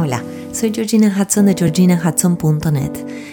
Hola, 0.00 0.22
soy 0.52 0.72
Georgina 0.72 1.08
Hudson 1.08 1.46
de 1.46 1.54
georginahudson.net. 1.54 2.92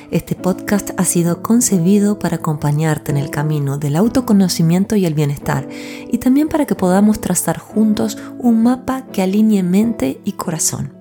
Este 0.09 0.33
podcast 0.33 0.89
ha 0.97 1.05
sido 1.05 1.43
concebido 1.43 2.17
para 2.17 2.37
acompañarte 2.37 3.11
en 3.11 3.17
el 3.17 3.29
camino 3.29 3.77
del 3.77 3.95
autoconocimiento 3.95 4.95
y 4.95 5.05
el 5.05 5.13
bienestar, 5.13 5.69
y 6.11 6.17
también 6.17 6.49
para 6.49 6.65
que 6.65 6.73
podamos 6.73 7.21
trazar 7.21 7.59
juntos 7.59 8.17
un 8.39 8.63
mapa 8.63 9.05
que 9.11 9.21
alinee 9.21 9.61
mente 9.61 10.19
y 10.25 10.31
corazón. 10.31 10.94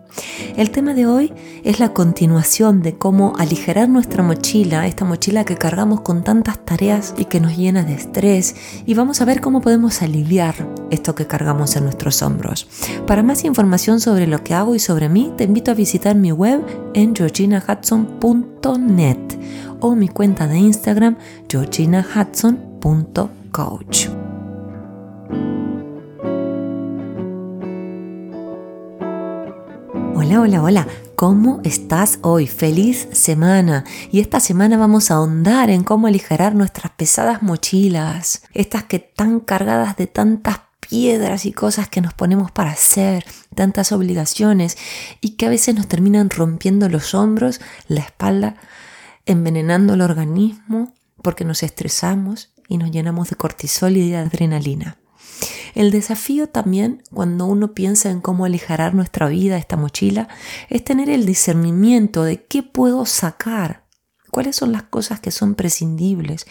El 0.56 0.70
tema 0.70 0.94
de 0.94 1.06
hoy 1.06 1.32
es 1.64 1.80
la 1.80 1.92
continuación 1.92 2.80
de 2.82 2.94
cómo 2.94 3.34
aligerar 3.38 3.88
nuestra 3.88 4.22
mochila, 4.22 4.86
esta 4.86 5.04
mochila 5.04 5.44
que 5.44 5.56
cargamos 5.56 6.02
con 6.02 6.22
tantas 6.22 6.64
tareas 6.64 7.14
y 7.18 7.24
que 7.24 7.40
nos 7.40 7.56
llena 7.56 7.82
de 7.82 7.94
estrés, 7.94 8.54
y 8.86 8.94
vamos 8.94 9.20
a 9.20 9.24
ver 9.24 9.40
cómo 9.40 9.60
podemos 9.60 10.02
aliviar 10.02 10.54
esto 10.90 11.14
que 11.14 11.26
cargamos 11.26 11.74
en 11.76 11.84
nuestros 11.84 12.22
hombros. 12.22 12.66
Para 13.06 13.22
más 13.22 13.44
información 13.44 14.00
sobre 14.00 14.26
lo 14.26 14.42
que 14.44 14.54
hago 14.54 14.74
y 14.74 14.78
sobre 14.78 15.08
mí, 15.08 15.32
te 15.36 15.44
invito 15.44 15.70
a 15.70 15.74
visitar 15.74 16.16
mi 16.16 16.32
web 16.32 16.62
en 16.94 17.14
georginahudson.net 17.14 19.18
o 19.80 19.94
mi 19.94 20.08
cuenta 20.08 20.46
de 20.46 20.58
Instagram 20.58 21.16
georginahudson.coach. 21.48 24.23
Hola, 30.36 30.62
hola. 30.62 30.88
¿Cómo 31.14 31.60
estás 31.62 32.18
hoy? 32.22 32.48
Feliz 32.48 33.06
semana. 33.12 33.84
Y 34.10 34.18
esta 34.18 34.40
semana 34.40 34.76
vamos 34.76 35.10
a 35.10 35.14
ahondar 35.14 35.70
en 35.70 35.84
cómo 35.84 36.08
aligerar 36.08 36.56
nuestras 36.56 36.90
pesadas 36.92 37.40
mochilas, 37.40 38.42
estas 38.52 38.82
que 38.82 38.96
están 38.96 39.38
cargadas 39.38 39.96
de 39.96 40.08
tantas 40.08 40.62
piedras 40.80 41.46
y 41.46 41.52
cosas 41.52 41.88
que 41.88 42.00
nos 42.00 42.14
ponemos 42.14 42.50
para 42.50 42.70
hacer, 42.70 43.24
tantas 43.54 43.92
obligaciones 43.92 44.76
y 45.20 45.36
que 45.36 45.46
a 45.46 45.50
veces 45.50 45.76
nos 45.76 45.86
terminan 45.86 46.30
rompiendo 46.30 46.88
los 46.88 47.14
hombros, 47.14 47.60
la 47.86 48.00
espalda, 48.00 48.56
envenenando 49.26 49.94
el 49.94 50.00
organismo 50.00 50.92
porque 51.22 51.44
nos 51.44 51.62
estresamos 51.62 52.50
y 52.68 52.78
nos 52.78 52.90
llenamos 52.90 53.30
de 53.30 53.36
cortisol 53.36 53.96
y 53.96 54.10
de 54.10 54.16
adrenalina. 54.16 54.98
El 55.74 55.90
desafío 55.90 56.48
también, 56.48 57.02
cuando 57.12 57.46
uno 57.46 57.74
piensa 57.74 58.10
en 58.10 58.20
cómo 58.20 58.44
aligerar 58.44 58.94
nuestra 58.94 59.28
vida, 59.28 59.56
esta 59.56 59.76
mochila, 59.76 60.28
es 60.70 60.84
tener 60.84 61.10
el 61.10 61.26
discernimiento 61.26 62.22
de 62.22 62.44
qué 62.44 62.62
puedo 62.62 63.04
sacar, 63.06 63.84
cuáles 64.30 64.56
son 64.56 64.72
las 64.72 64.84
cosas 64.84 65.20
que 65.20 65.32
son 65.32 65.56
prescindibles 65.56 66.46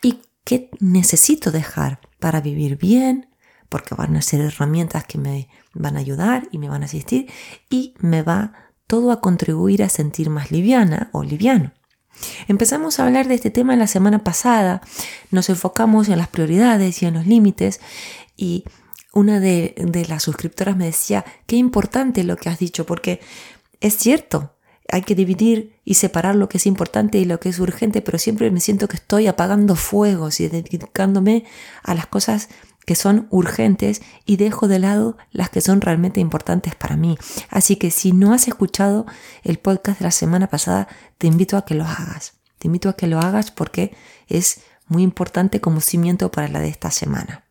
y 0.00 0.20
qué 0.44 0.70
necesito 0.80 1.50
dejar 1.50 2.00
para 2.20 2.40
vivir 2.40 2.78
bien, 2.78 3.28
porque 3.68 3.94
van 3.94 4.16
a 4.16 4.22
ser 4.22 4.40
herramientas 4.40 5.04
que 5.04 5.18
me 5.18 5.48
van 5.74 5.96
a 5.96 6.00
ayudar 6.00 6.48
y 6.52 6.58
me 6.58 6.68
van 6.68 6.82
a 6.82 6.86
asistir 6.86 7.30
y 7.68 7.94
me 7.98 8.22
va 8.22 8.52
todo 8.86 9.10
a 9.10 9.20
contribuir 9.20 9.82
a 9.82 9.88
sentir 9.88 10.30
más 10.30 10.50
liviana 10.50 11.08
o 11.12 11.24
liviano. 11.24 11.72
Empezamos 12.46 12.98
a 12.98 13.06
hablar 13.06 13.26
de 13.26 13.34
este 13.34 13.50
tema 13.50 13.74
la 13.74 13.86
semana 13.86 14.22
pasada, 14.22 14.82
nos 15.30 15.48
enfocamos 15.48 16.08
en 16.08 16.18
las 16.18 16.28
prioridades 16.28 17.02
y 17.02 17.06
en 17.06 17.14
los 17.14 17.26
límites 17.26 17.80
y 18.42 18.64
una 19.12 19.38
de, 19.38 19.74
las 20.08 20.24
suscriptoras 20.24 20.76
me 20.76 20.86
decía, 20.86 21.24
qué 21.46 21.54
importante 21.54 22.24
lo 22.24 22.36
que 22.36 22.48
has 22.48 22.58
dicho, 22.58 22.84
porque 22.84 23.20
es 23.80 23.96
cierto, 23.96 24.56
hay 24.90 25.02
que 25.02 25.14
dividir 25.14 25.78
y 25.84 25.94
separar 25.94 26.34
lo 26.34 26.48
que 26.48 26.58
es 26.58 26.66
importante 26.66 27.18
y 27.18 27.24
lo 27.24 27.38
que 27.38 27.50
es 27.50 27.60
urgente, 27.60 28.02
pero 28.02 28.18
siempre 28.18 28.50
me 28.50 28.58
siento 28.58 28.88
que 28.88 28.96
estoy 28.96 29.28
apagando 29.28 29.76
fuegos 29.76 30.40
y 30.40 30.48
dedicándome 30.48 31.44
a 31.84 31.94
las 31.94 32.06
cosas 32.08 32.48
que 32.84 32.96
son 32.96 33.28
urgentes 33.30 34.02
y 34.26 34.38
dejo 34.38 34.66
de 34.66 34.80
lado 34.80 35.16
las 35.30 35.50
que 35.50 35.60
son 35.60 35.80
realmente 35.80 36.18
importantes 36.18 36.74
para 36.74 36.96
mí. 36.96 37.16
Así 37.48 37.76
que 37.76 37.92
si 37.92 38.10
no 38.10 38.34
has 38.34 38.48
escuchado 38.48 39.06
el 39.44 39.60
podcast 39.60 40.00
de 40.00 40.06
la 40.06 40.10
semana 40.10 40.48
pasada, 40.48 40.88
te 41.18 41.28
invito 41.28 41.56
a 41.56 41.64
que 41.64 41.76
lo 41.76 41.84
hagas. 41.84 42.34
Te 42.58 42.66
invito 42.66 42.88
a 42.88 42.96
que 42.96 43.06
lo 43.06 43.20
hagas 43.20 43.52
porque 43.52 43.94
es 44.26 44.62
muy 44.88 45.04
importante 45.04 45.60
como 45.60 45.80
cimiento 45.80 46.32
para 46.32 46.48
la 46.48 46.58
de 46.58 46.68
esta 46.68 46.90
semana. 46.90 47.44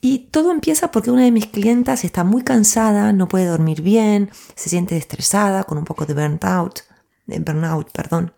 Y 0.00 0.30
todo 0.30 0.50
empieza 0.50 0.90
porque 0.90 1.10
una 1.10 1.24
de 1.24 1.30
mis 1.30 1.46
clientas 1.46 2.04
está 2.04 2.24
muy 2.24 2.42
cansada, 2.42 3.12
no 3.12 3.28
puede 3.28 3.46
dormir 3.46 3.82
bien, 3.82 4.30
se 4.54 4.70
siente 4.70 4.96
estresada, 4.96 5.64
con 5.64 5.76
un 5.76 5.84
poco 5.84 6.06
de 6.06 6.14
burnout, 6.14 6.80
de 7.26 7.38
burnout, 7.38 7.90
perdón. 7.92 8.32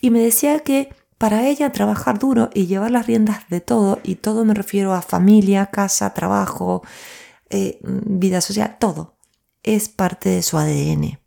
Y 0.00 0.10
me 0.10 0.20
decía 0.20 0.60
que 0.60 0.94
para 1.18 1.46
ella 1.48 1.72
trabajar 1.72 2.18
duro 2.18 2.48
y 2.54 2.66
llevar 2.66 2.92
las 2.92 3.06
riendas 3.06 3.48
de 3.48 3.60
todo, 3.60 3.98
y 4.04 4.14
todo 4.14 4.44
me 4.44 4.54
refiero 4.54 4.94
a 4.94 5.02
familia, 5.02 5.66
casa, 5.66 6.14
trabajo, 6.14 6.82
eh, 7.50 7.80
vida 7.82 8.40
social, 8.40 8.76
todo, 8.78 9.16
es 9.62 9.88
parte 9.88 10.28
de 10.28 10.42
su 10.42 10.56
ADN. 10.56 11.18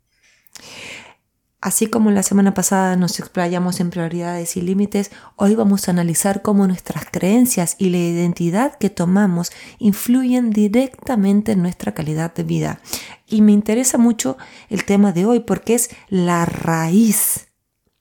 Así 1.64 1.86
como 1.86 2.10
la 2.10 2.22
semana 2.22 2.52
pasada 2.52 2.94
nos 2.94 3.18
explayamos 3.18 3.80
en 3.80 3.88
prioridades 3.88 4.58
y 4.58 4.60
límites, 4.60 5.10
hoy 5.36 5.54
vamos 5.54 5.88
a 5.88 5.92
analizar 5.92 6.42
cómo 6.42 6.66
nuestras 6.66 7.06
creencias 7.10 7.76
y 7.78 7.88
la 7.88 7.96
identidad 7.96 8.76
que 8.76 8.90
tomamos 8.90 9.50
influyen 9.78 10.50
directamente 10.50 11.52
en 11.52 11.62
nuestra 11.62 11.94
calidad 11.94 12.34
de 12.34 12.42
vida. 12.42 12.80
Y 13.26 13.40
me 13.40 13.52
interesa 13.52 13.96
mucho 13.96 14.36
el 14.68 14.84
tema 14.84 15.12
de 15.12 15.24
hoy 15.24 15.40
porque 15.40 15.74
es 15.74 15.88
la 16.10 16.44
raíz 16.44 17.48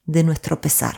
de 0.03 0.25
nuestro 0.25 0.59
pesar. 0.59 0.97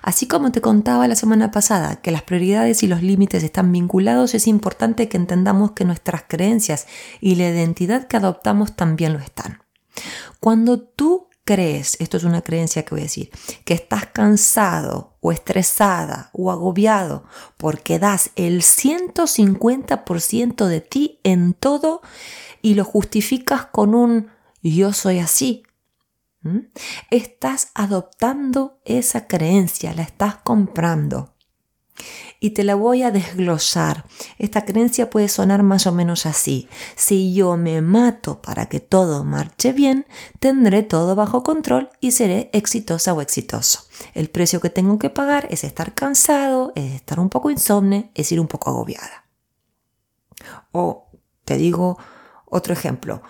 Así 0.00 0.26
como 0.26 0.50
te 0.50 0.62
contaba 0.62 1.06
la 1.08 1.14
semana 1.14 1.50
pasada 1.50 1.96
que 1.96 2.10
las 2.10 2.22
prioridades 2.22 2.82
y 2.82 2.86
los 2.86 3.02
límites 3.02 3.42
están 3.42 3.70
vinculados, 3.70 4.34
es 4.34 4.46
importante 4.46 5.10
que 5.10 5.18
entendamos 5.18 5.72
que 5.72 5.84
nuestras 5.84 6.24
creencias 6.26 6.86
y 7.20 7.34
la 7.34 7.50
identidad 7.50 8.06
que 8.06 8.16
adoptamos 8.16 8.76
también 8.76 9.12
lo 9.12 9.18
están. 9.18 9.65
Cuando 10.40 10.80
tú 10.80 11.28
crees, 11.44 11.96
esto 12.00 12.16
es 12.16 12.24
una 12.24 12.42
creencia 12.42 12.84
que 12.84 12.90
voy 12.90 13.00
a 13.00 13.04
decir, 13.04 13.30
que 13.64 13.72
estás 13.72 14.06
cansado 14.06 15.16
o 15.20 15.32
estresada 15.32 16.30
o 16.32 16.50
agobiado 16.50 17.24
porque 17.56 17.98
das 17.98 18.30
el 18.34 18.62
150% 18.62 20.66
de 20.66 20.80
ti 20.80 21.20
en 21.22 21.54
todo 21.54 22.02
y 22.62 22.74
lo 22.74 22.84
justificas 22.84 23.66
con 23.66 23.94
un 23.94 24.30
yo 24.60 24.92
soy 24.92 25.20
así. 25.20 25.62
Estás 27.10 27.70
adoptando 27.74 28.80
esa 28.84 29.28
creencia, 29.28 29.94
la 29.94 30.02
estás 30.02 30.36
comprando. 30.36 31.35
Y 32.40 32.50
te 32.50 32.64
la 32.64 32.74
voy 32.74 33.02
a 33.02 33.10
desglosar. 33.10 34.04
Esta 34.38 34.64
creencia 34.64 35.10
puede 35.10 35.28
sonar 35.28 35.62
más 35.62 35.86
o 35.86 35.92
menos 35.92 36.26
así. 36.26 36.68
Si 36.94 37.34
yo 37.34 37.56
me 37.56 37.80
mato 37.82 38.42
para 38.42 38.66
que 38.66 38.80
todo 38.80 39.24
marche 39.24 39.72
bien, 39.72 40.06
tendré 40.40 40.82
todo 40.82 41.14
bajo 41.14 41.42
control 41.42 41.90
y 42.00 42.12
seré 42.12 42.50
exitosa 42.52 43.14
o 43.14 43.20
exitoso. 43.20 43.80
El 44.14 44.28
precio 44.28 44.60
que 44.60 44.70
tengo 44.70 44.98
que 44.98 45.10
pagar 45.10 45.48
es 45.50 45.64
estar 45.64 45.94
cansado, 45.94 46.72
es 46.74 46.94
estar 46.94 47.20
un 47.20 47.30
poco 47.30 47.50
insomne, 47.50 48.10
es 48.14 48.30
ir 48.32 48.40
un 48.40 48.48
poco 48.48 48.70
agobiada. 48.70 49.26
O 50.72 51.10
te 51.44 51.56
digo 51.56 51.98
otro 52.44 52.72
ejemplo. 52.72 53.22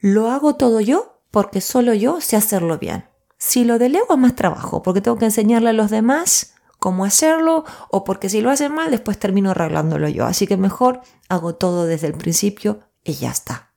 ¿Lo 0.00 0.30
hago 0.30 0.56
todo 0.56 0.80
yo? 0.80 1.18
porque 1.30 1.60
solo 1.60 1.94
yo 1.94 2.20
sé 2.20 2.36
hacerlo 2.36 2.78
bien. 2.78 3.04
Si 3.36 3.64
lo 3.64 3.78
delego 3.78 4.14
es 4.14 4.18
más 4.18 4.34
trabajo, 4.34 4.82
porque 4.82 5.00
tengo 5.00 5.18
que 5.18 5.26
enseñarle 5.26 5.70
a 5.70 5.74
los 5.74 5.90
demás 5.90 6.54
cómo 6.78 7.04
hacerlo, 7.04 7.64
o 7.90 8.04
porque 8.04 8.28
si 8.28 8.40
lo 8.40 8.50
hacen 8.50 8.72
mal, 8.72 8.90
después 8.90 9.18
termino 9.18 9.50
arreglándolo 9.50 10.08
yo. 10.08 10.26
Así 10.26 10.46
que 10.46 10.56
mejor 10.56 11.00
hago 11.28 11.54
todo 11.54 11.86
desde 11.86 12.06
el 12.06 12.14
principio 12.14 12.80
y 13.04 13.14
ya 13.14 13.30
está. 13.30 13.72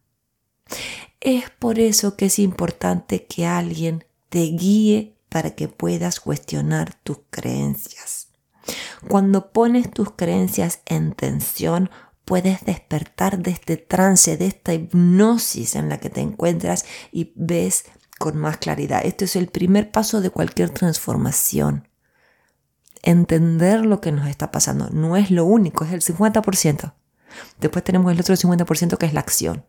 Es 1.20 1.50
por 1.50 1.80
eso 1.80 2.16
que 2.16 2.26
es 2.26 2.40
importante 2.40 3.26
que 3.26 3.46
alguien 3.46 4.06
te 4.30 4.40
guíe 4.40 5.18
para 5.30 5.52
que 5.52 5.68
puedas 5.68 6.20
cuestionar 6.20 6.94
tus 7.04 7.20
creencias. 7.30 8.30
Cuando 9.08 9.52
pones 9.52 9.92
tus 9.92 10.12
creencias 10.12 10.82
en 10.86 11.14
tensión, 11.14 11.90
puedes 12.26 12.64
despertar 12.66 13.40
de 13.40 13.52
este 13.52 13.78
trance, 13.78 14.38
de 14.38 14.48
esta 14.48 14.74
hipnosis 14.74 15.76
en 15.76 15.90
la 15.90 16.00
que 16.00 16.10
te 16.10 16.22
encuentras 16.22 16.86
y 17.12 17.34
ves 17.36 17.86
con 18.20 18.38
más 18.38 18.58
claridad. 18.58 19.02
Este 19.04 19.26
es 19.26 19.36
el 19.36 19.48
primer 19.48 19.92
paso 19.92 20.22
de 20.22 20.30
cualquier 20.30 20.70
transformación. 20.70 21.88
Entender 23.04 23.86
lo 23.86 24.00
que 24.00 24.12
nos 24.12 24.28
está 24.28 24.52
pasando 24.52 24.90
no 24.92 25.18
es 25.18 25.32
lo 25.32 25.46
único, 25.46 25.84
es 25.84 25.92
el 25.92 26.02
50%. 26.02 26.94
Después 27.60 27.84
tenemos 27.84 28.12
el 28.12 28.20
otro 28.20 28.36
50% 28.36 28.98
que 28.98 29.06
es 29.06 29.14
la 29.14 29.22
acción, 29.22 29.66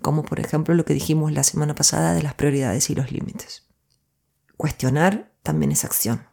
como 0.00 0.22
por 0.24 0.40
ejemplo 0.40 0.74
lo 0.74 0.84
que 0.84 0.94
dijimos 0.94 1.32
la 1.32 1.44
semana 1.44 1.74
pasada 1.74 2.12
de 2.12 2.22
las 2.22 2.34
prioridades 2.34 2.90
y 2.90 2.94
los 2.94 3.12
límites. 3.12 3.68
Cuestionar 4.56 5.32
también 5.42 5.72
es 5.72 5.84
acción. 5.84 6.26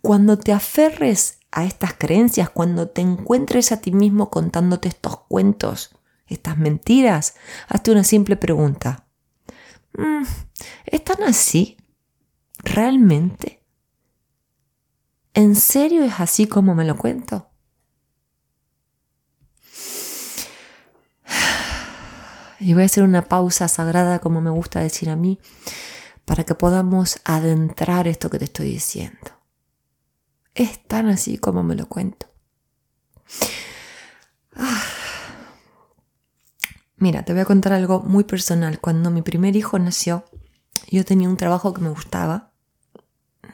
Cuando 0.00 0.38
te 0.38 0.52
aferres 0.52 1.40
a 1.50 1.64
estas 1.64 1.94
creencias, 1.94 2.50
cuando 2.50 2.88
te 2.88 3.00
encuentres 3.00 3.72
a 3.72 3.80
ti 3.80 3.92
mismo 3.92 4.30
contándote 4.30 4.88
estos 4.88 5.18
cuentos, 5.26 5.90
estas 6.26 6.56
mentiras, 6.58 7.34
hazte 7.68 7.90
una 7.90 8.04
simple 8.04 8.36
pregunta. 8.36 9.06
Mm, 9.94 10.24
¿Están 10.84 11.22
así? 11.24 11.76
¿Realmente? 12.58 13.55
¿En 15.36 15.54
serio 15.54 16.02
es 16.02 16.18
así 16.18 16.46
como 16.46 16.74
me 16.74 16.86
lo 16.86 16.96
cuento? 16.96 17.50
Y 22.58 22.72
voy 22.72 22.84
a 22.84 22.86
hacer 22.86 23.04
una 23.04 23.28
pausa 23.28 23.68
sagrada, 23.68 24.18
como 24.20 24.40
me 24.40 24.48
gusta 24.48 24.80
decir 24.80 25.10
a 25.10 25.14
mí, 25.14 25.38
para 26.24 26.44
que 26.44 26.54
podamos 26.54 27.20
adentrar 27.24 28.08
esto 28.08 28.30
que 28.30 28.38
te 28.38 28.46
estoy 28.46 28.70
diciendo. 28.70 29.30
Es 30.54 30.82
tan 30.86 31.06
así 31.08 31.36
como 31.36 31.62
me 31.62 31.74
lo 31.74 31.86
cuento. 31.86 32.28
Ah. 34.54 34.82
Mira, 36.96 37.26
te 37.26 37.34
voy 37.34 37.42
a 37.42 37.44
contar 37.44 37.74
algo 37.74 38.00
muy 38.00 38.24
personal. 38.24 38.80
Cuando 38.80 39.10
mi 39.10 39.20
primer 39.20 39.54
hijo 39.54 39.78
nació, 39.78 40.24
yo 40.90 41.04
tenía 41.04 41.28
un 41.28 41.36
trabajo 41.36 41.74
que 41.74 41.82
me 41.82 41.90
gustaba, 41.90 42.45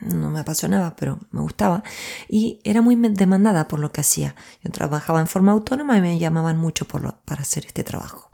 no 0.03 0.31
me 0.31 0.41
apasionaba, 0.41 0.97
pero 0.97 1.19
me 1.31 1.41
gustaba, 1.41 1.83
y 2.29 2.61
era 2.65 2.83
muy 2.83 2.97
demandada 2.97 3.69
por 3.69 3.81
lo 3.81 3.93
que 3.93 4.01
hacía. 4.01 4.35
Yo 4.63 4.71
trabajaba 4.71 5.21
en 5.21 5.27
forma 5.27 5.53
autónoma 5.53 5.97
y 5.99 6.01
me 6.01 6.19
llamaban 6.19 6.59
mucho 6.59 6.87
por 6.87 7.21
para 7.25 7.43
hacer 7.43 7.67
este 7.67 7.85
trabajo. 7.85 8.31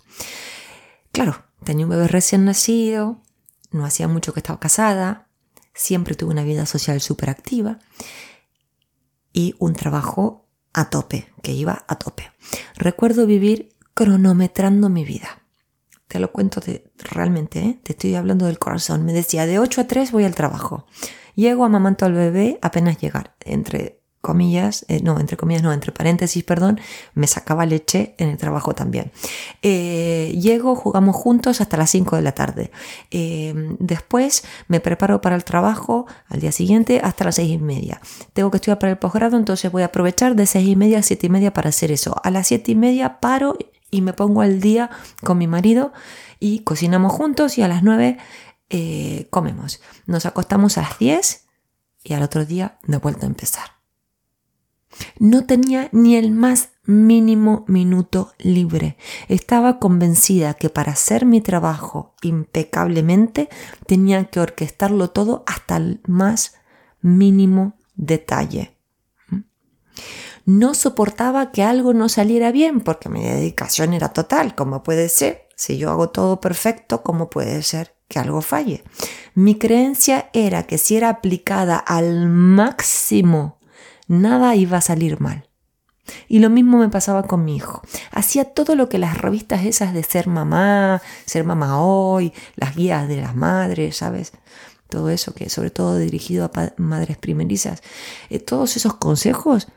Claro, 1.12 1.44
tenía 1.64 1.86
un 1.86 1.90
bebé 1.90 2.08
recién 2.08 2.44
nacido, 2.44 3.22
no 3.70 3.84
hacía 3.84 4.08
mucho 4.08 4.32
que 4.32 4.40
estaba 4.40 4.60
casada, 4.60 5.28
siempre 5.74 6.14
tuve 6.14 6.32
una 6.32 6.44
vida 6.44 6.66
social 6.66 7.00
súper 7.00 7.30
activa 7.30 7.78
y 9.32 9.54
un 9.58 9.74
trabajo 9.74 10.48
a 10.72 10.90
tope, 10.90 11.32
que 11.42 11.52
iba 11.52 11.84
a 11.86 11.96
tope. 11.96 12.30
Recuerdo 12.76 13.26
vivir 13.26 13.74
cronometrando 13.94 14.88
mi 14.88 15.04
vida. 15.04 15.42
Te 16.06 16.18
lo 16.18 16.32
cuento 16.32 16.60
de, 16.60 16.90
realmente, 16.98 17.60
¿eh? 17.60 17.80
te 17.82 17.92
estoy 17.92 18.14
hablando 18.14 18.46
del 18.46 18.58
corazón. 18.58 19.04
Me 19.04 19.12
decía, 19.12 19.44
de 19.46 19.58
8 19.58 19.82
a 19.82 19.86
3 19.86 20.12
voy 20.12 20.24
al 20.24 20.34
trabajo. 20.34 20.86
Llego, 21.38 21.64
amamanto 21.64 22.04
al 22.04 22.14
bebé 22.14 22.58
apenas 22.62 22.98
llegar. 22.98 23.36
Entre 23.44 24.00
comillas, 24.20 24.84
eh, 24.88 25.00
no, 25.04 25.20
entre 25.20 25.36
comillas, 25.36 25.62
no, 25.62 25.72
entre 25.72 25.92
paréntesis, 25.92 26.42
perdón, 26.42 26.80
me 27.14 27.28
sacaba 27.28 27.64
leche 27.64 28.16
en 28.18 28.30
el 28.30 28.38
trabajo 28.38 28.74
también. 28.74 29.12
Eh, 29.62 30.36
llego, 30.42 30.74
jugamos 30.74 31.14
juntos 31.14 31.60
hasta 31.60 31.76
las 31.76 31.90
5 31.90 32.16
de 32.16 32.22
la 32.22 32.32
tarde. 32.32 32.72
Eh, 33.12 33.54
después 33.78 34.42
me 34.66 34.80
preparo 34.80 35.20
para 35.20 35.36
el 35.36 35.44
trabajo 35.44 36.06
al 36.26 36.40
día 36.40 36.50
siguiente 36.50 37.00
hasta 37.04 37.26
las 37.26 37.36
6 37.36 37.52
y 37.52 37.58
media. 37.58 38.00
Tengo 38.32 38.50
que 38.50 38.56
estudiar 38.56 38.80
para 38.80 38.90
el 38.90 38.98
posgrado, 38.98 39.36
entonces 39.36 39.70
voy 39.70 39.82
a 39.82 39.86
aprovechar 39.86 40.34
de 40.34 40.44
6 40.44 40.66
y 40.66 40.74
media 40.74 40.98
a 40.98 41.02
7 41.02 41.24
y 41.28 41.30
media 41.30 41.52
para 41.52 41.68
hacer 41.68 41.92
eso. 41.92 42.16
A 42.24 42.32
las 42.32 42.48
7 42.48 42.72
y 42.72 42.74
media 42.74 43.20
paro 43.20 43.56
y 43.92 44.02
me 44.02 44.12
pongo 44.12 44.42
al 44.42 44.60
día 44.60 44.90
con 45.22 45.38
mi 45.38 45.46
marido 45.46 45.92
y 46.40 46.60
cocinamos 46.60 47.12
juntos 47.12 47.58
y 47.58 47.62
a 47.62 47.68
las 47.68 47.82
9 47.82 48.18
comemos. 49.30 49.80
Nos 50.06 50.26
acostamos 50.26 50.78
a 50.78 50.82
las 50.82 50.98
10 50.98 51.46
y 52.04 52.14
al 52.14 52.22
otro 52.22 52.44
día 52.44 52.78
de 52.86 52.98
vuelta 52.98 53.26
a 53.26 53.28
empezar. 53.28 53.78
No 55.18 55.44
tenía 55.44 55.88
ni 55.92 56.16
el 56.16 56.30
más 56.30 56.70
mínimo 56.84 57.64
minuto 57.68 58.32
libre. 58.38 58.96
Estaba 59.28 59.78
convencida 59.78 60.54
que 60.54 60.70
para 60.70 60.92
hacer 60.92 61.26
mi 61.26 61.40
trabajo 61.40 62.14
impecablemente 62.22 63.48
tenía 63.86 64.24
que 64.24 64.40
orquestarlo 64.40 65.10
todo 65.10 65.44
hasta 65.46 65.76
el 65.76 66.00
más 66.06 66.54
mínimo 67.00 67.74
detalle. 67.94 68.76
No 70.46 70.72
soportaba 70.72 71.52
que 71.52 71.62
algo 71.62 71.92
no 71.92 72.08
saliera 72.08 72.50
bien 72.52 72.80
porque 72.80 73.10
mi 73.10 73.22
dedicación 73.22 73.92
era 73.92 74.14
total. 74.14 74.54
¿Cómo 74.54 74.82
puede 74.82 75.10
ser? 75.10 75.48
Si 75.56 75.76
yo 75.76 75.90
hago 75.90 76.08
todo 76.08 76.40
perfecto, 76.40 77.02
¿cómo 77.02 77.28
puede 77.28 77.62
ser 77.62 77.97
que 78.08 78.18
algo 78.18 78.42
falle? 78.42 78.84
Mi 79.34 79.56
creencia 79.56 80.30
era 80.32 80.64
que 80.64 80.78
si 80.78 80.96
era 80.96 81.10
aplicada 81.10 81.76
al 81.76 82.28
máximo 82.28 83.58
nada 84.08 84.56
iba 84.56 84.78
a 84.78 84.82
salir 84.82 85.20
mal. 85.20 85.48
Y 86.26 86.38
lo 86.38 86.50
mismo 86.50 86.78
me 86.78 86.88
pasaba 86.88 87.24
con 87.24 87.44
mi 87.44 87.56
hijo. 87.56 87.82
Hacía 88.10 88.44
todo 88.44 88.74
lo 88.74 88.88
que 88.88 88.98
las 88.98 89.18
revistas 89.18 89.66
esas 89.66 89.92
de 89.92 90.02
ser 90.02 90.26
mamá, 90.26 91.02
ser 91.26 91.44
mamá 91.44 91.82
hoy, 91.82 92.32
las 92.56 92.74
guías 92.74 93.08
de 93.08 93.20
las 93.20 93.36
madres, 93.36 93.98
¿sabes? 93.98 94.32
Todo 94.88 95.10
eso 95.10 95.34
que 95.34 95.50
sobre 95.50 95.70
todo 95.70 95.98
dirigido 95.98 96.46
a 96.46 96.72
madres 96.78 97.18
primerizas. 97.18 97.82
Eh, 98.30 98.38
todos 98.38 98.76
esos 98.76 98.94
consejos 98.94 99.68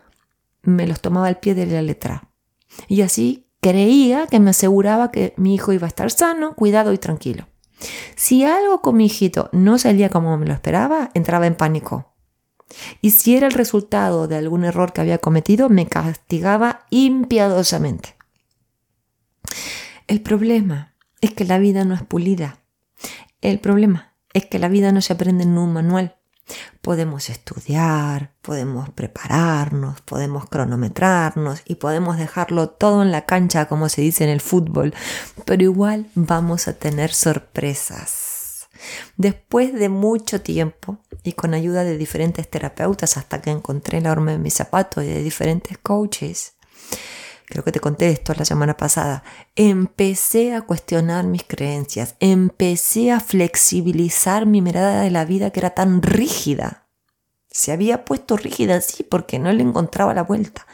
me 0.63 0.87
los 0.87 1.01
tomaba 1.01 1.27
al 1.27 1.39
pie 1.39 1.53
de 1.53 1.65
la 1.65 1.81
letra. 1.81 2.29
Y 2.87 3.01
así 3.01 3.47
creía 3.59 4.27
que 4.27 4.39
me 4.39 4.51
aseguraba 4.51 5.11
que 5.11 5.33
mi 5.35 5.53
hijo 5.55 5.73
iba 5.73 5.85
a 5.85 5.89
estar 5.89 6.09
sano, 6.11 6.55
cuidado 6.55 6.93
y 6.93 6.97
tranquilo. 6.97 7.47
Si 8.15 8.43
algo 8.43 8.81
con 8.81 8.97
mi 8.97 9.05
hijito 9.05 9.49
no 9.51 9.77
salía 9.77 10.09
como 10.09 10.37
me 10.37 10.45
lo 10.45 10.53
esperaba, 10.53 11.11
entraba 11.13 11.47
en 11.47 11.55
pánico. 11.55 12.13
Y 13.01 13.11
si 13.11 13.35
era 13.35 13.47
el 13.47 13.53
resultado 13.53 14.27
de 14.27 14.37
algún 14.37 14.63
error 14.63 14.93
que 14.93 15.01
había 15.01 15.17
cometido, 15.17 15.69
me 15.69 15.87
castigaba 15.87 16.85
impiadosamente. 16.89 18.15
El 20.07 20.21
problema 20.21 20.95
es 21.21 21.33
que 21.33 21.45
la 21.45 21.59
vida 21.59 21.85
no 21.85 21.93
es 21.93 22.03
pulida. 22.03 22.59
El 23.41 23.59
problema 23.59 24.13
es 24.33 24.45
que 24.45 24.59
la 24.59 24.69
vida 24.69 24.91
no 24.91 25.01
se 25.01 25.13
aprende 25.13 25.43
en 25.43 25.57
un 25.57 25.73
manual. 25.73 26.17
Podemos 26.81 27.29
estudiar, 27.29 28.31
podemos 28.41 28.89
prepararnos, 28.89 30.01
podemos 30.01 30.49
cronometrarnos 30.49 31.61
y 31.65 31.75
podemos 31.75 32.17
dejarlo 32.17 32.69
todo 32.69 33.01
en 33.01 33.11
la 33.11 33.25
cancha, 33.25 33.67
como 33.67 33.89
se 33.89 34.01
dice 34.01 34.23
en 34.23 34.29
el 34.29 34.41
fútbol, 34.41 34.93
pero 35.45 35.63
igual 35.63 36.07
vamos 36.15 36.67
a 36.67 36.73
tener 36.73 37.13
sorpresas. 37.13 38.67
Después 39.17 39.73
de 39.73 39.89
mucho 39.89 40.41
tiempo 40.41 40.97
y 41.23 41.33
con 41.33 41.53
ayuda 41.53 41.83
de 41.83 41.97
diferentes 41.97 42.49
terapeutas 42.49 43.17
hasta 43.17 43.41
que 43.41 43.51
encontré 43.51 44.01
la 44.01 44.11
horma 44.11 44.31
de 44.31 44.39
mis 44.39 44.55
zapatos 44.55 45.03
y 45.03 45.07
de 45.07 45.21
diferentes 45.21 45.77
coaches, 45.77 46.55
creo 47.51 47.63
que 47.63 47.71
te 47.71 47.79
conté 47.79 48.09
esto 48.09 48.33
la 48.35 48.45
semana 48.45 48.75
pasada, 48.75 49.23
empecé 49.55 50.55
a 50.55 50.61
cuestionar 50.61 51.25
mis 51.25 51.43
creencias, 51.43 52.15
empecé 52.19 53.11
a 53.11 53.19
flexibilizar 53.19 54.47
mi 54.47 54.61
mirada 54.61 55.01
de 55.01 55.11
la 55.11 55.25
vida 55.25 55.51
que 55.51 55.59
era 55.59 55.71
tan 55.71 56.01
rígida. 56.01 56.87
Se 57.49 57.71
había 57.71 58.05
puesto 58.05 58.37
rígida 58.37 58.77
así 58.77 59.03
porque 59.03 59.37
no 59.37 59.51
le 59.51 59.61
encontraba 59.61 60.13
la 60.13 60.23
vuelta. 60.23 60.65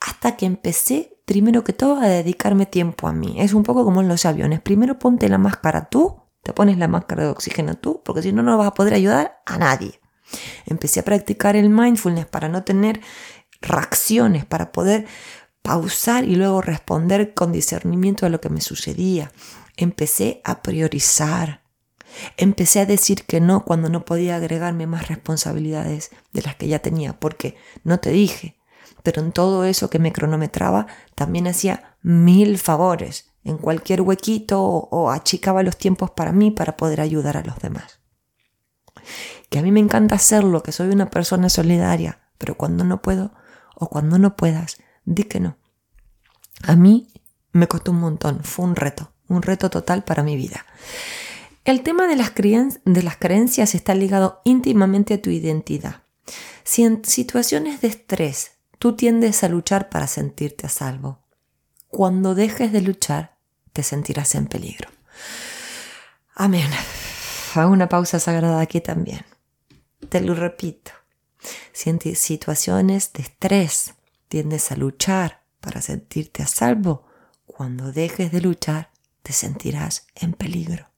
Hasta 0.00 0.36
que 0.36 0.46
empecé, 0.46 1.18
primero 1.26 1.64
que 1.64 1.72
todo, 1.72 2.00
a 2.00 2.06
dedicarme 2.06 2.66
tiempo 2.66 3.08
a 3.08 3.12
mí. 3.12 3.36
Es 3.38 3.52
un 3.52 3.64
poco 3.64 3.84
como 3.84 4.00
en 4.00 4.08
los 4.08 4.24
aviones. 4.24 4.60
Primero 4.60 4.98
ponte 4.98 5.28
la 5.28 5.38
máscara 5.38 5.88
tú 5.90 6.24
te 6.44 6.52
pones 6.52 6.76
la 6.76 6.88
máscara 6.88 7.24
de 7.24 7.30
oxígeno 7.30 7.74
tú, 7.74 8.02
porque 8.04 8.22
si 8.22 8.32
no, 8.32 8.42
no 8.42 8.56
vas 8.58 8.68
a 8.68 8.74
poder 8.74 8.92
ayudar 8.92 9.40
a 9.46 9.56
nadie. 9.56 9.98
Empecé 10.66 11.00
a 11.00 11.02
practicar 11.02 11.56
el 11.56 11.70
mindfulness 11.70 12.26
para 12.26 12.48
no 12.48 12.62
tener 12.64 13.00
reacciones, 13.62 14.44
para 14.44 14.70
poder 14.70 15.06
pausar 15.64 16.24
y 16.24 16.36
luego 16.36 16.60
responder 16.60 17.32
con 17.32 17.50
discernimiento 17.50 18.26
a 18.26 18.28
lo 18.28 18.38
que 18.38 18.50
me 18.50 18.60
sucedía. 18.60 19.32
Empecé 19.78 20.42
a 20.44 20.60
priorizar. 20.60 21.62
Empecé 22.36 22.80
a 22.80 22.86
decir 22.86 23.24
que 23.24 23.40
no 23.40 23.64
cuando 23.64 23.88
no 23.88 24.04
podía 24.04 24.36
agregarme 24.36 24.86
más 24.86 25.08
responsabilidades 25.08 26.10
de 26.34 26.42
las 26.42 26.54
que 26.56 26.68
ya 26.68 26.80
tenía, 26.80 27.18
porque 27.18 27.56
no 27.82 27.98
te 27.98 28.10
dije, 28.10 28.58
pero 29.02 29.22
en 29.22 29.32
todo 29.32 29.64
eso 29.64 29.88
que 29.88 29.98
me 29.98 30.12
cronometraba 30.12 30.86
también 31.14 31.46
hacía 31.46 31.96
mil 32.02 32.58
favores 32.58 33.30
en 33.42 33.56
cualquier 33.56 34.02
huequito 34.02 34.62
o, 34.62 35.10
achicaba 35.10 35.62
los 35.62 35.78
tiempos 35.78 36.10
para 36.10 36.32
mí 36.32 36.50
para 36.50 36.76
poder 36.76 37.00
ayudar 37.00 37.38
a 37.38 37.42
los 37.42 37.58
demás. 37.58 38.00
Que 39.48 39.60
a 39.60 39.62
mí 39.62 39.72
me 39.72 39.80
encanta 39.80 40.14
hacerlo, 40.14 40.62
que 40.62 40.72
soy 40.72 40.90
una 40.90 41.08
persona 41.08 41.48
solidaria, 41.48 42.20
pero 42.36 42.54
cuando 42.56 42.84
no 42.84 43.00
puedo 43.00 43.32
o 43.74 43.88
cuando 43.88 44.18
no 44.18 44.36
puedas, 44.36 44.76
di 45.04 45.24
que 45.24 45.40
no. 45.40 45.56
A 46.62 46.76
mí 46.76 47.08
me 47.52 47.68
costó 47.68 47.92
un 47.92 48.00
montón, 48.00 48.42
fue 48.42 48.64
un 48.64 48.76
reto, 48.76 49.12
un 49.28 49.42
reto 49.42 49.70
total 49.70 50.04
para 50.04 50.22
mi 50.22 50.36
vida. 50.36 50.66
El 51.64 51.82
tema 51.82 52.06
de 52.06 52.16
las, 52.16 52.32
de 52.34 53.02
las 53.02 53.16
creencias 53.16 53.74
está 53.74 53.94
ligado 53.94 54.40
íntimamente 54.44 55.14
a 55.14 55.22
tu 55.22 55.30
identidad. 55.30 56.02
Si 56.62 56.82
en 56.82 57.04
situaciones 57.04 57.80
de 57.80 57.88
estrés 57.88 58.52
tú 58.78 58.96
tiendes 58.96 59.44
a 59.44 59.48
luchar 59.48 59.88
para 59.88 60.06
sentirte 60.06 60.66
a 60.66 60.70
salvo, 60.70 61.20
cuando 61.88 62.34
dejes 62.34 62.72
de 62.72 62.80
luchar, 62.80 63.38
te 63.72 63.82
sentirás 63.82 64.34
en 64.34 64.46
peligro. 64.46 64.88
Amén. 66.34 66.68
Hago 67.54 67.72
una 67.72 67.88
pausa 67.88 68.18
sagrada 68.18 68.60
aquí 68.60 68.80
también. 68.80 69.24
Te 70.08 70.20
lo 70.20 70.34
repito. 70.34 70.90
Si 71.72 71.90
en 71.90 72.00
situaciones 72.00 73.12
de 73.12 73.22
estrés 73.22 73.94
tiendes 74.28 74.70
a 74.72 74.76
luchar 74.76 75.42
para 75.60 75.82
sentirte 75.82 76.42
a 76.42 76.46
salvo, 76.46 77.04
cuando 77.46 77.92
dejes 77.92 78.32
de 78.32 78.40
luchar 78.40 78.90
te 79.22 79.32
sentirás 79.32 80.06
en 80.14 80.34
peligro. 80.34 80.90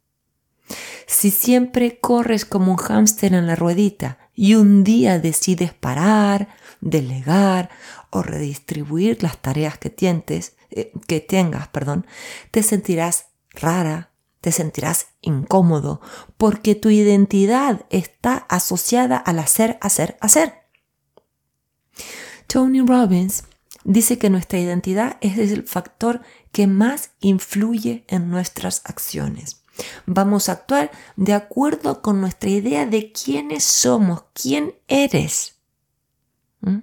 Si 1.06 1.30
siempre 1.30 2.00
corres 2.00 2.44
como 2.44 2.72
un 2.72 2.78
hámster 2.78 3.32
en 3.34 3.46
la 3.46 3.54
ruedita 3.54 4.18
y 4.34 4.54
un 4.54 4.82
día 4.82 5.20
decides 5.20 5.72
parar, 5.72 6.48
delegar 6.80 7.70
o 8.10 8.22
redistribuir 8.22 9.22
las 9.22 9.38
tareas 9.40 9.78
que, 9.78 9.90
tientes, 9.90 10.56
eh, 10.70 10.92
que 11.06 11.20
tengas, 11.20 11.68
perdón, 11.68 12.06
te 12.50 12.62
sentirás 12.62 13.26
rara, 13.50 14.10
te 14.40 14.52
sentirás 14.52 15.08
incómodo, 15.20 16.00
porque 16.36 16.74
tu 16.74 16.90
identidad 16.90 17.86
está 17.90 18.46
asociada 18.48 19.16
al 19.16 19.38
hacer, 19.38 19.78
hacer, 19.80 20.16
hacer. 20.20 20.65
Tony 22.46 22.80
Robbins 22.80 23.44
dice 23.84 24.18
que 24.18 24.30
nuestra 24.30 24.58
identidad 24.58 25.16
es 25.20 25.38
el 25.38 25.64
factor 25.64 26.22
que 26.52 26.66
más 26.66 27.10
influye 27.20 28.04
en 28.08 28.30
nuestras 28.30 28.82
acciones. 28.84 29.62
Vamos 30.06 30.48
a 30.48 30.52
actuar 30.52 30.90
de 31.16 31.34
acuerdo 31.34 32.02
con 32.02 32.20
nuestra 32.20 32.50
idea 32.50 32.86
de 32.86 33.12
quiénes 33.12 33.64
somos, 33.64 34.24
quién 34.32 34.74
eres. 34.88 35.56
¿Mm? 36.60 36.78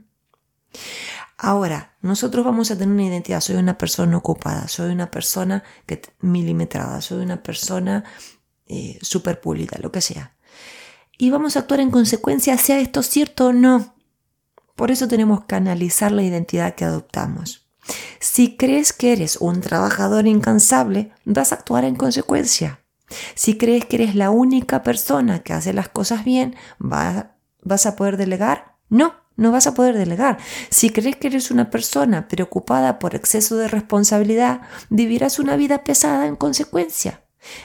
Ahora, 1.37 1.95
nosotros 2.01 2.45
vamos 2.45 2.71
a 2.71 2.77
tener 2.77 2.93
una 2.93 3.05
identidad. 3.05 3.41
Soy 3.41 3.55
una 3.55 3.77
persona 3.77 4.15
ocupada, 4.17 4.67
soy 4.67 4.91
una 4.91 5.11
persona 5.11 5.63
que, 5.85 6.01
milimetrada, 6.21 7.01
soy 7.01 7.23
una 7.23 7.41
persona 7.41 8.03
eh, 8.67 8.97
super 9.01 9.41
pública, 9.41 9.77
lo 9.81 9.91
que 9.91 10.01
sea. 10.01 10.35
Y 11.17 11.31
vamos 11.31 11.55
a 11.55 11.59
actuar 11.59 11.79
en 11.79 11.91
consecuencia, 11.91 12.57
sea 12.57 12.79
esto 12.79 13.03
cierto 13.03 13.47
o 13.47 13.53
no. 13.53 13.92
Por 14.75 14.91
eso 14.91 15.07
tenemos 15.07 15.45
que 15.45 15.55
analizar 15.55 16.11
la 16.11 16.23
identidad 16.23 16.75
que 16.75 16.85
adoptamos. 16.85 17.67
Si 18.19 18.55
crees 18.55 18.93
que 18.93 19.11
eres 19.11 19.37
un 19.37 19.61
trabajador 19.61 20.25
incansable, 20.27 21.11
vas 21.25 21.51
a 21.51 21.55
actuar 21.55 21.83
en 21.83 21.95
consecuencia. 21.95 22.79
Si 23.35 23.57
crees 23.57 23.85
que 23.85 23.97
eres 23.97 24.15
la 24.15 24.31
única 24.31 24.81
persona 24.81 25.43
que 25.43 25.53
hace 25.53 25.73
las 25.73 25.89
cosas 25.89 26.23
bien, 26.23 26.55
¿vas 26.79 27.85
a 27.85 27.95
poder 27.95 28.17
delegar? 28.17 28.77
No, 28.89 29.13
no 29.35 29.51
vas 29.51 29.67
a 29.67 29.73
poder 29.73 29.97
delegar. 29.97 30.37
Si 30.69 30.89
crees 30.89 31.17
que 31.17 31.27
eres 31.27 31.51
una 31.51 31.69
persona 31.69 32.27
preocupada 32.27 32.99
por 32.99 33.15
exceso 33.15 33.57
de 33.57 33.67
responsabilidad, 33.67 34.61
vivirás 34.89 35.37
una 35.37 35.55
vida 35.55 35.83
pesada 35.83 36.25
en 36.25 36.35
consecuencia. 36.35 37.23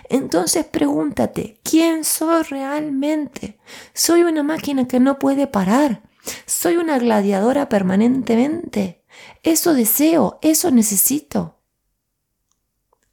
Entonces 0.09 0.65
pregúntate, 0.65 1.61
¿quién 1.63 2.05
soy 2.05 2.43
realmente? 2.43 3.59
¿Soy 3.95 4.23
una 4.23 4.43
máquina 4.43 4.89
que 4.89 4.99
no 4.99 5.19
puede 5.19 5.47
parar? 5.47 6.03
¿Soy 6.47 6.77
una 6.77 6.99
gladiadora 6.99 7.69
permanentemente? 7.69 9.05
¿Eso 9.43 9.75
deseo? 9.75 10.39
¿Eso 10.43 10.71
necesito? 10.71 11.61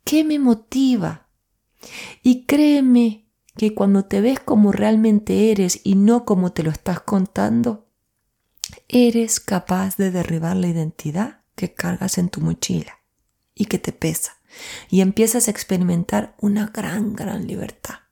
¿Qué 0.04 0.24
me 0.24 0.40
motiva? 0.40 1.28
Y 2.24 2.46
créeme 2.46 3.28
que 3.58 3.74
cuando 3.74 4.06
te 4.06 4.22
ves 4.22 4.40
como 4.40 4.72
realmente 4.72 5.52
eres 5.52 5.80
y 5.84 5.96
no 5.96 6.26
como 6.26 6.52
te 6.52 6.64
lo 6.64 6.72
estás 6.72 7.00
contando, 7.00 7.88
eres 8.88 9.40
capaz 9.40 9.98
de 9.98 10.12
derribar 10.12 10.56
la 10.56 10.68
identidad 10.68 11.42
que 11.56 11.74
cargas 11.74 12.18
en 12.18 12.30
tu 12.30 12.42
mochila 12.42 13.00
y 13.54 13.66
que 13.66 13.80
te 13.80 13.94
pesa 13.94 14.38
y 14.90 15.02
empiezas 15.02 15.48
a 15.48 15.52
experimentar 15.52 16.36
una 16.40 16.68
gran, 16.68 17.14
gran 17.14 17.48
libertad. 17.48 18.05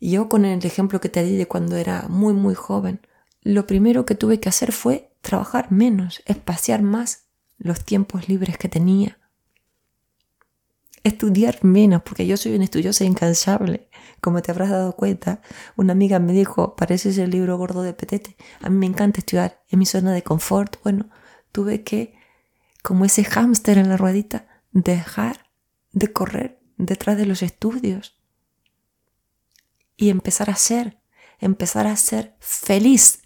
Yo 0.00 0.30
con 0.30 0.46
el 0.46 0.64
ejemplo 0.64 1.00
que 1.00 1.10
te 1.10 1.22
di 1.22 1.36
de 1.36 1.46
cuando 1.46 1.76
era 1.76 2.06
muy, 2.08 2.32
muy 2.32 2.54
joven, 2.54 3.00
lo 3.42 3.66
primero 3.66 4.06
que 4.06 4.14
tuve 4.14 4.40
que 4.40 4.48
hacer 4.48 4.72
fue 4.72 5.12
trabajar 5.20 5.70
menos, 5.70 6.22
espaciar 6.24 6.82
más 6.82 7.26
los 7.58 7.84
tiempos 7.84 8.26
libres 8.26 8.56
que 8.56 8.70
tenía, 8.70 9.18
estudiar 11.04 11.62
menos, 11.62 12.02
porque 12.02 12.26
yo 12.26 12.38
soy 12.38 12.54
una 12.54 12.64
estudiosa 12.64 13.04
incansable. 13.04 13.88
Como 14.20 14.40
te 14.42 14.50
habrás 14.50 14.70
dado 14.70 14.96
cuenta, 14.96 15.42
una 15.76 15.92
amiga 15.92 16.18
me 16.18 16.32
dijo, 16.32 16.76
pareces 16.76 17.18
el 17.18 17.30
libro 17.30 17.58
gordo 17.58 17.82
de 17.82 17.92
Petete. 17.92 18.36
A 18.62 18.70
mí 18.70 18.78
me 18.78 18.86
encanta 18.86 19.20
estudiar 19.20 19.62
en 19.68 19.78
mi 19.78 19.86
zona 19.86 20.12
de 20.12 20.22
confort. 20.22 20.76
Bueno, 20.82 21.10
tuve 21.52 21.82
que, 21.82 22.14
como 22.82 23.04
ese 23.04 23.24
hámster 23.24 23.78
en 23.78 23.88
la 23.88 23.96
ruedita, 23.96 24.46
dejar 24.72 25.50
de 25.92 26.12
correr 26.12 26.60
detrás 26.76 27.16
de 27.18 27.26
los 27.26 27.42
estudios 27.42 28.19
y 30.00 30.08
empezar 30.08 30.48
a 30.48 30.56
ser, 30.56 30.98
empezar 31.38 31.86
a 31.86 31.94
ser 31.94 32.34
feliz 32.40 33.20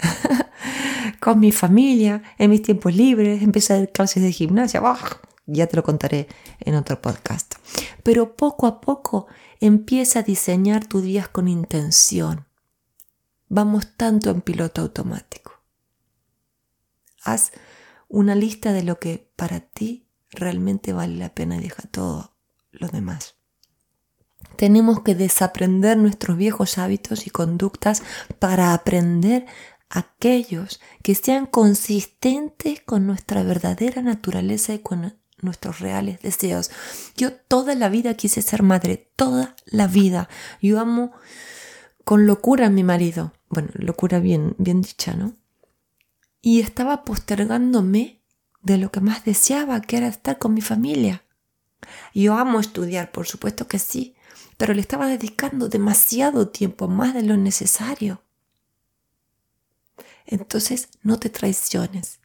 con 1.21 1.39
mi 1.39 1.53
familia, 1.53 2.21
en 2.37 2.51
mis 2.51 2.63
tiempos 2.63 2.97
libres, 2.97 3.43
empezar 3.43 3.81
a 3.81 3.87
clases 3.87 4.25
de 4.25 4.33
gimnasia. 4.33 4.83
Ya 5.47 5.69
te 5.69 5.77
lo 5.77 5.85
contaré 5.85 6.27
en 6.59 6.75
otro 6.75 7.01
podcast. 7.01 7.55
Pero 8.03 8.35
poco 8.35 8.67
a 8.67 8.81
poco 8.81 9.29
empieza 9.61 10.19
a 10.19 10.23
diseñar 10.25 10.85
tus 10.85 11.05
días 11.05 11.29
con 11.29 11.47
intención. 11.47 12.49
Vamos 13.49 13.97
tanto 13.97 14.31
en 14.31 14.41
piloto 14.41 14.83
automático. 14.83 15.53
Haz 17.23 17.53
una 18.09 18.35
lista 18.35 18.73
de 18.73 18.83
lo 18.83 18.99
que 18.99 19.33
para 19.37 19.61
ti 19.61 20.09
realmente 20.31 20.93
vale 20.93 21.15
la 21.15 21.33
pena 21.35 21.57
y 21.57 21.61
deja 21.61 21.85
todo 21.85 22.37
lo 22.73 22.89
demás. 22.89 23.34
Tenemos 24.57 25.03
que 25.03 25.15
desaprender 25.15 25.97
nuestros 25.97 26.37
viejos 26.37 26.79
hábitos 26.79 27.27
y 27.27 27.31
conductas 27.31 28.03
para 28.39 28.75
aprender 28.75 29.47
aquellos 29.89 30.81
que 31.03 31.15
sean 31.15 31.47
consistentes 31.47 32.81
con 32.81 33.07
nuestra 33.07 33.43
verdadera 33.43 34.03
naturaleza 34.03 34.75
y 34.75 34.81
con 34.81 35.15
nuestros 35.41 35.81
reales 35.81 36.21
deseos. 36.21 36.71
Yo 37.17 37.33
toda 37.33 37.75
la 37.75 37.89
vida 37.89 38.15
quise 38.15 38.43
ser 38.43 38.63
madre, 38.63 39.11
toda 39.17 39.55
la 39.67 39.87
vida. 39.87 40.29
Yo 40.61 40.81
amo 40.81 41.13
con 42.05 42.27
locura 42.27 42.67
a 42.67 42.71
mi 42.71 42.83
marido. 42.83 43.33
Bueno, 43.49 43.69
locura 43.75 44.19
bien, 44.19 44.55
bien 44.59 44.81
dicha, 44.81 45.15
¿no? 45.15 45.35
Y 46.41 46.61
estaba 46.61 47.05
postergándome 47.05 48.21
de 48.63 48.79
lo 48.79 48.91
que 48.91 49.01
más 49.01 49.25
deseaba, 49.25 49.81
que 49.81 49.97
era 49.99 50.09
estar 50.09 50.39
con 50.39 50.55
mi 50.55 50.61
familia. 50.61 51.23
Yo 52.15 52.37
amo 52.37 52.61
estudiar, 52.61 53.13
por 53.13 53.27
supuesto 53.27 53.69
que 53.69 53.79
sí, 53.79 54.14
pero 54.57 54.75
le 54.75 54.81
estaba 54.81 55.07
dedicando 55.07 55.69
demasiado 55.69 56.49
tiempo, 56.49 56.89
más 56.89 57.15
de 57.15 57.23
lo 57.23 57.37
necesario. 57.37 58.23
Entonces, 60.27 60.89
no 61.03 61.19
te 61.19 61.31
traiciones 61.31 62.21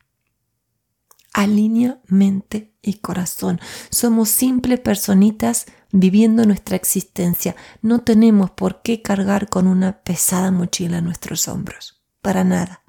alinea 1.34 2.00
mente 2.08 2.74
y 2.82 2.96
corazón. 2.96 3.60
Somos 3.90 4.30
simples 4.30 4.80
personitas 4.80 5.66
viviendo 5.92 6.46
nuestra 6.46 6.76
existencia. 6.76 7.56
No 7.82 8.02
tenemos 8.02 8.52
por 8.52 8.82
qué 8.82 9.02
cargar 9.02 9.50
con 9.50 9.68
una 9.68 10.02
pesada 10.04 10.52
mochila 10.52 11.02
nuestros 11.02 11.48
hombros. 11.48 12.04
Para 12.22 12.44
nada. 12.44 12.84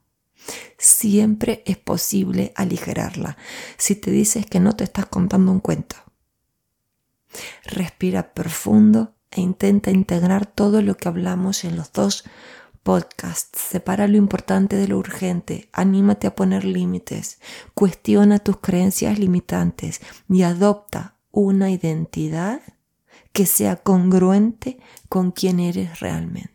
Siempre 0.79 1.63
es 1.67 1.77
posible 1.77 2.53
aligerarla 2.57 3.37
si 3.77 3.95
te 3.95 4.11
dices 4.11 4.47
que 4.47 4.59
no 4.59 4.75
te 4.75 4.85
estás 4.85 5.07
contando 5.07 5.53
un 5.53 5.61
cuento. 5.61 5.97
Respira 7.65 8.33
profundo 8.35 9.15
e 9.31 9.41
intenta 9.41 9.91
integrar 9.91 10.47
todo 10.47 10.83
lo 10.83 10.97
que 10.97 11.09
hablamos 11.09 11.65
en 11.65 11.77
los 11.77 11.93
dos 11.93 12.25
podcast. 12.83 13.55
Separa 13.57 14.09
lo 14.09 14.17
importante 14.17 14.77
de 14.77 14.89
lo 14.89 14.99
urgente. 14.99 15.69
Anímate 15.73 16.27
a 16.27 16.35
poner 16.35 16.65
límites. 16.65 17.39
Cuestiona 17.75 18.39
tus 18.39 18.59
creencias 18.59 19.19
limitantes 19.19 20.01
y 20.29 20.43
adopta 20.43 21.17
una 21.31 21.71
identidad 21.71 22.61
que 23.33 23.47
sea 23.47 23.77
congruente 23.77 24.79
con 25.09 25.31
quien 25.31 25.61
eres 25.61 26.01
realmente. 26.01 26.51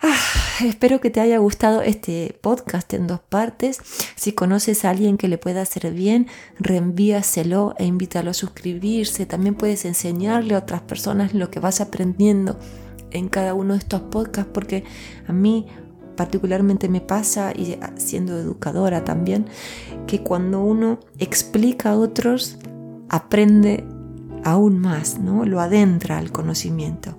Ah, 0.00 0.18
espero 0.64 1.00
que 1.00 1.10
te 1.10 1.20
haya 1.20 1.38
gustado 1.38 1.80
este 1.82 2.38
podcast 2.42 2.92
en 2.94 3.06
dos 3.06 3.20
partes. 3.20 3.78
Si 4.14 4.32
conoces 4.32 4.84
a 4.84 4.90
alguien 4.90 5.16
que 5.16 5.28
le 5.28 5.38
pueda 5.38 5.62
hacer 5.62 5.90
bien, 5.92 6.26
reenvíaselo 6.58 7.74
e 7.78 7.86
invítalo 7.86 8.30
a 8.30 8.34
suscribirse. 8.34 9.26
También 9.26 9.54
puedes 9.54 9.84
enseñarle 9.84 10.54
a 10.54 10.58
otras 10.58 10.82
personas 10.82 11.34
lo 11.34 11.50
que 11.50 11.60
vas 11.60 11.80
aprendiendo 11.80 12.58
en 13.10 13.28
cada 13.28 13.54
uno 13.54 13.72
de 13.72 13.78
estos 13.78 14.02
podcasts 14.02 14.50
porque 14.52 14.84
a 15.26 15.32
mí 15.32 15.66
particularmente 16.16 16.88
me 16.88 17.00
pasa, 17.00 17.52
y 17.54 17.78
siendo 17.96 18.38
educadora 18.38 19.04
también, 19.04 19.46
que 20.06 20.22
cuando 20.22 20.60
uno 20.60 20.98
explica 21.18 21.90
a 21.90 21.98
otros, 21.98 22.58
aprende 23.10 23.84
aún 24.42 24.78
más, 24.78 25.18
¿no? 25.18 25.44
Lo 25.44 25.60
adentra 25.60 26.18
al 26.18 26.32
conocimiento. 26.32 27.18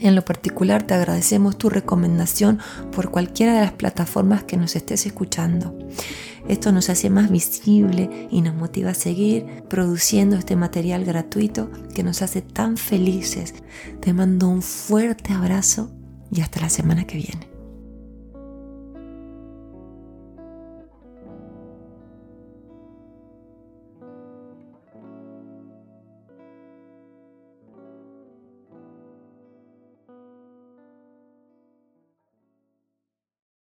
En 0.00 0.14
lo 0.14 0.24
particular 0.24 0.82
te 0.82 0.94
agradecemos 0.94 1.56
tu 1.58 1.70
recomendación 1.70 2.58
por 2.92 3.10
cualquiera 3.10 3.54
de 3.54 3.60
las 3.60 3.72
plataformas 3.72 4.44
que 4.44 4.56
nos 4.56 4.76
estés 4.76 5.06
escuchando. 5.06 5.76
Esto 6.48 6.70
nos 6.70 6.90
hace 6.90 7.10
más 7.10 7.30
visible 7.30 8.28
y 8.30 8.40
nos 8.40 8.54
motiva 8.54 8.90
a 8.90 8.94
seguir 8.94 9.64
produciendo 9.68 10.36
este 10.36 10.54
material 10.54 11.04
gratuito 11.04 11.70
que 11.94 12.02
nos 12.02 12.22
hace 12.22 12.40
tan 12.40 12.76
felices. 12.76 13.54
Te 14.00 14.12
mando 14.12 14.48
un 14.48 14.62
fuerte 14.62 15.32
abrazo 15.32 15.90
y 16.30 16.40
hasta 16.40 16.60
la 16.60 16.68
semana 16.68 17.04
que 17.04 17.16
viene. 17.16 17.55